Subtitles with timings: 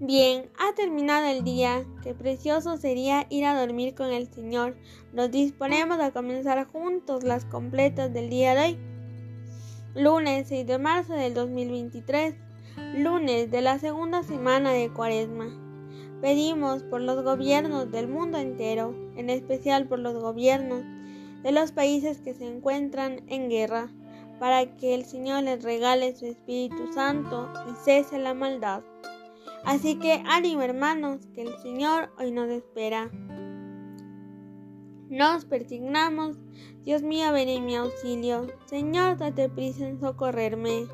[0.00, 1.84] Bien, ha terminado el día.
[2.04, 4.76] Qué precioso sería ir a dormir con el Señor.
[5.12, 8.78] Nos disponemos a comenzar juntos las completas del día de hoy.
[9.96, 12.36] Lunes 6 de marzo del 2023.
[12.96, 15.48] Lunes de la segunda semana de Cuaresma.
[16.20, 20.84] Pedimos por los gobiernos del mundo entero, en especial por los gobiernos
[21.42, 23.90] de los países que se encuentran en guerra,
[24.38, 28.82] para que el Señor les regale su Espíritu Santo y cese la maldad.
[29.68, 33.10] Así que ánimo hermanos, que el Señor hoy nos espera.
[35.10, 36.38] Nos persignamos,
[36.84, 38.46] Dios mío, ven en mi auxilio.
[38.64, 40.86] Señor, date prisa en socorrerme.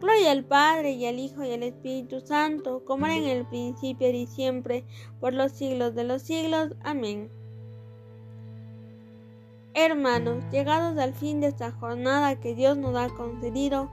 [0.00, 4.08] Gloria al Padre y al Hijo y al Espíritu Santo, como era en el principio
[4.08, 4.86] y siempre,
[5.20, 6.74] por los siglos de los siglos.
[6.82, 7.30] Amén.
[9.74, 13.90] Hermanos, llegados al fin de esta jornada que Dios nos ha concedido,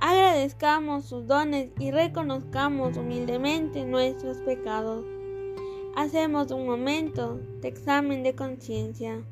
[0.00, 5.04] Agradezcamos sus dones y reconozcamos humildemente nuestros pecados.
[5.96, 9.24] Hacemos un momento de examen de conciencia.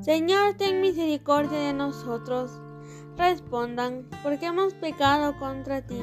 [0.00, 2.50] Señor, ten misericordia de nosotros.
[3.16, 6.00] Respondan, porque hemos pecado contra ti.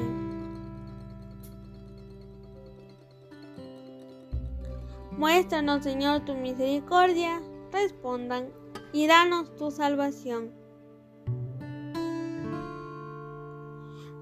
[5.16, 7.40] Muéstranos, Señor, tu misericordia,
[7.72, 8.50] respondan,
[8.92, 10.52] y danos tu salvación.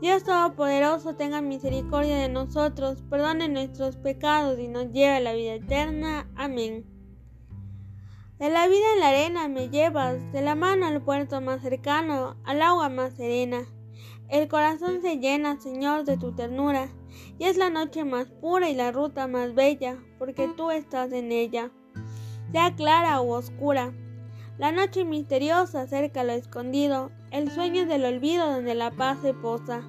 [0.01, 5.55] Dios Todopoderoso, tenga misericordia de nosotros, perdone nuestros pecados y nos lleve a la vida
[5.55, 6.29] eterna.
[6.37, 6.85] Amén.
[8.39, 12.37] De la vida en la arena me llevas, de la mano al puerto más cercano,
[12.45, 13.65] al agua más serena.
[14.29, 16.89] El corazón se llena, Señor, de tu ternura,
[17.39, 21.33] y es la noche más pura y la ruta más bella, porque tú estás en
[21.33, 21.71] ella.
[22.53, 23.93] Sea clara o oscura,
[24.59, 29.83] la noche misteriosa cerca lo escondido, el sueño del olvido donde la paz se posa.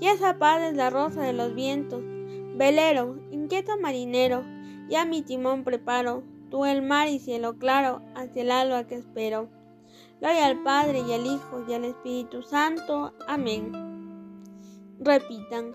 [0.00, 2.02] Y esa paz es la rosa de los vientos,
[2.54, 4.44] velero, inquieto marinero,
[4.88, 9.48] ya mi timón preparo, tú el mar y cielo claro, hacia el alba que espero.
[10.20, 13.12] Gloria al Padre y al Hijo y al Espíritu Santo.
[13.26, 13.72] Amén.
[15.00, 15.74] Repitan,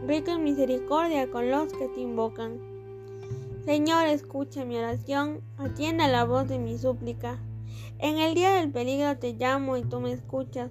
[0.11, 2.59] rico en misericordia con los que te invocan.
[3.63, 7.39] Señor, escucha mi oración, atienda la voz de mi súplica.
[7.97, 10.69] En el día del peligro te llamo y tú me escuchas.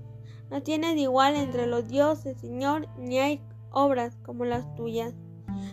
[0.51, 3.41] No tienes igual entre los dioses, Señor, ni hay
[3.71, 5.15] obras como las tuyas.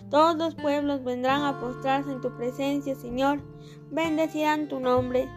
[0.10, 3.42] Todos los pueblos vendrán a postrarse en tu presencia, Señor,
[3.92, 5.28] bendecirán tu nombre.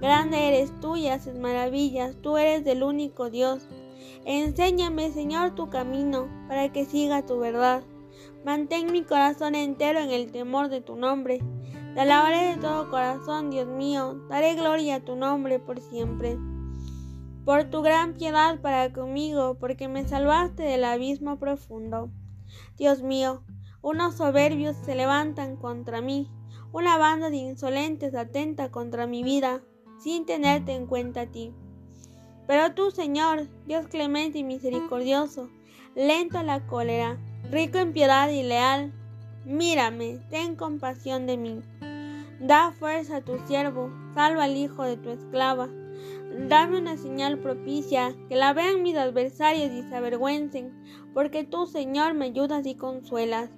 [0.00, 3.68] Grande eres tú y haces maravillas, tú eres del único Dios.
[4.24, 7.82] Enséñame, Señor, tu camino, para que siga tu verdad.
[8.44, 11.40] Mantén mi corazón entero en el temor de tu nombre.
[11.94, 16.38] Te alabaré de todo corazón, Dios mío, daré gloria a tu nombre por siempre.
[17.44, 22.10] Por tu gran piedad para conmigo, porque me salvaste del abismo profundo.
[22.76, 23.42] Dios mío,
[23.82, 26.30] unos soberbios se levantan contra mí,
[26.72, 29.62] una banda de insolentes atenta contra mi vida
[29.98, 31.54] sin tenerte en cuenta a ti.
[32.46, 35.50] Pero tú, Señor, Dios clemente y misericordioso,
[35.94, 37.18] lento a la cólera,
[37.50, 38.92] rico en piedad y leal,
[39.44, 41.60] mírame, ten compasión de mí.
[42.40, 45.68] Da fuerza a tu siervo, salva al hijo de tu esclava.
[46.48, 50.70] Dame una señal propicia, que la vean mis adversarios y se avergüencen,
[51.14, 53.50] porque tú, Señor, me ayudas y consuelas.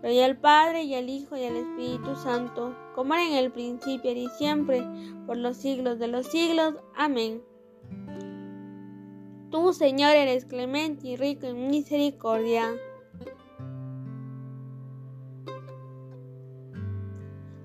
[0.00, 4.10] Gloria al Padre y al Hijo y al Espíritu Santo, como era en el principio
[4.12, 4.82] y siempre,
[5.26, 6.74] por los siglos de los siglos.
[6.96, 7.42] Amén.
[9.50, 12.70] Tú, Señor, eres clemente y rico en misericordia.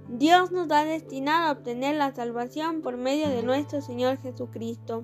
[0.09, 5.03] Dios nos ha destinado a obtener la salvación por medio de nuestro Señor Jesucristo.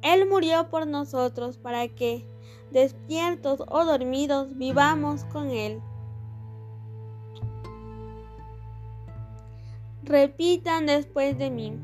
[0.00, 2.24] Él murió por nosotros para que,
[2.70, 5.82] despiertos o dormidos, vivamos con Él.
[10.02, 11.78] Repitan después de mí.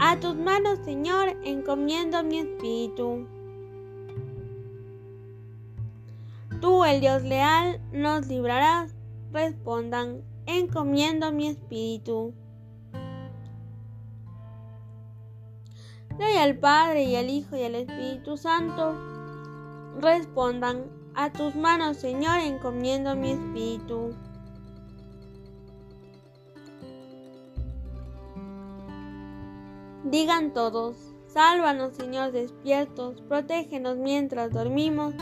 [0.00, 3.26] A tus manos, Señor, encomiendo mi espíritu.
[6.64, 8.94] Tú, el Dios leal, nos librarás.
[9.32, 12.32] Respondan, encomiendo mi espíritu.
[16.16, 18.94] Gloria al Padre y al Hijo y al Espíritu Santo.
[20.00, 24.14] Respondan, a tus manos, Señor, encomiendo mi espíritu.
[30.04, 30.96] Digan todos,
[31.26, 35.12] sálvanos, Señor, despiertos, protégenos mientras dormimos,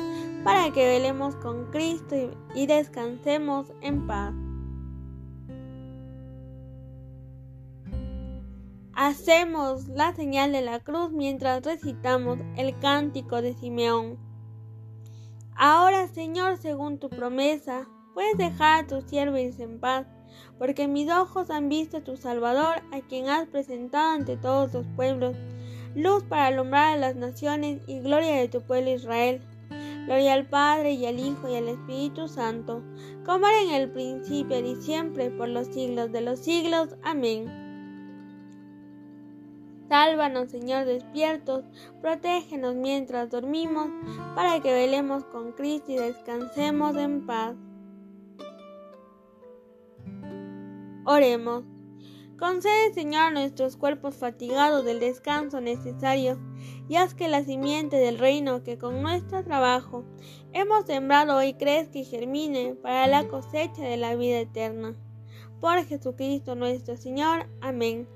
[0.45, 2.17] para que velemos con Cristo
[2.55, 4.35] y descansemos en paz.
[8.95, 14.19] Hacemos la señal de la cruz mientras recitamos el cántico de Simeón.
[15.55, 20.07] Ahora, Señor, según tu promesa, puedes dejar a tus siervos en paz,
[20.59, 24.87] porque mis ojos han visto a tu Salvador, a quien has presentado ante todos los
[24.97, 25.37] pueblos,
[25.95, 29.41] luz para alumbrar a las naciones y gloria de tu pueblo Israel.
[30.07, 32.83] Gloria al Padre y al Hijo y al Espíritu Santo,
[33.25, 36.97] como era en el principio y siempre, por los siglos de los siglos.
[37.03, 37.63] Amén.
[39.89, 41.65] Sálvanos, Señor, despiertos,
[42.01, 43.91] protégenos mientras dormimos,
[44.35, 47.55] para que velemos con Cristo y descansemos en paz.
[51.05, 51.72] Oremos.
[52.43, 56.41] Concede, Señor, a nuestros cuerpos fatigados del descanso necesario,
[56.89, 60.05] y haz que la simiente del reino que con nuestro trabajo
[60.53, 64.97] hemos sembrado hoy crezca y germine para la cosecha de la vida eterna.
[65.61, 67.47] Por Jesucristo nuestro Señor.
[67.61, 68.09] Amén.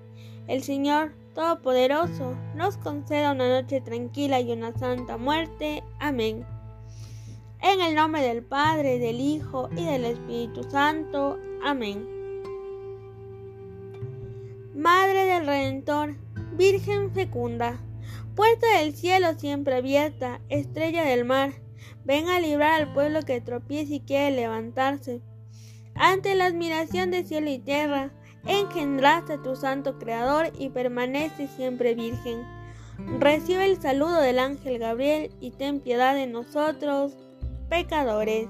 [0.49, 5.85] El Señor Todopoderoso nos conceda una noche tranquila y una santa muerte.
[6.01, 6.45] Amén.
[7.63, 11.39] En el nombre del Padre, del Hijo y del Espíritu Santo.
[11.63, 12.16] Amén.
[15.45, 16.17] Redentor,
[16.57, 17.79] Virgen fecunda,
[18.35, 21.53] puerta del cielo siempre abierta, estrella del mar,
[22.05, 25.21] ven a librar al pueblo que tropieza y quiere levantarse.
[25.95, 28.13] Ante la admiración de cielo y tierra,
[28.47, 32.43] engendraste a tu santo Creador y permanece siempre virgen.
[33.19, 37.13] Recibe el saludo del ángel Gabriel y ten piedad de nosotros,
[37.69, 38.47] pecadores.